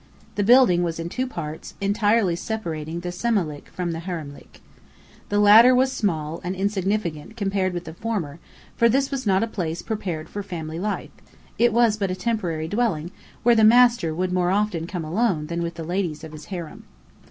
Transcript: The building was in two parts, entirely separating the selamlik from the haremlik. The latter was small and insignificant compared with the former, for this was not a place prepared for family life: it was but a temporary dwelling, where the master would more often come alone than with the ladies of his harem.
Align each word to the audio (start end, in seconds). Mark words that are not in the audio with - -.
The 0.33 0.41
building 0.43 0.81
was 0.81 0.99
in 0.99 1.09
two 1.09 1.27
parts, 1.27 1.75
entirely 1.79 2.35
separating 2.35 3.01
the 3.01 3.11
selamlik 3.11 3.67
from 3.69 3.91
the 3.91 3.99
haremlik. 3.99 4.59
The 5.29 5.37
latter 5.37 5.75
was 5.75 5.91
small 5.91 6.41
and 6.43 6.55
insignificant 6.55 7.37
compared 7.37 7.71
with 7.71 7.83
the 7.85 7.93
former, 7.93 8.39
for 8.75 8.89
this 8.89 9.11
was 9.11 9.27
not 9.27 9.43
a 9.43 9.47
place 9.47 9.83
prepared 9.83 10.27
for 10.27 10.41
family 10.41 10.79
life: 10.79 11.11
it 11.59 11.71
was 11.71 11.97
but 11.97 12.09
a 12.09 12.15
temporary 12.15 12.67
dwelling, 12.67 13.11
where 13.43 13.53
the 13.53 13.63
master 13.63 14.11
would 14.11 14.33
more 14.33 14.49
often 14.49 14.87
come 14.87 15.05
alone 15.05 15.45
than 15.45 15.61
with 15.61 15.75
the 15.75 15.83
ladies 15.83 16.23
of 16.23 16.31
his 16.31 16.45
harem. 16.45 16.85